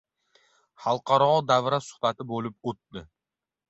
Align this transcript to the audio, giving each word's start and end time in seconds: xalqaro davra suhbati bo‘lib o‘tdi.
xalqaro 0.85 1.29
davra 1.53 1.81
suhbati 1.91 2.29
bo‘lib 2.35 2.61
o‘tdi. 2.75 3.09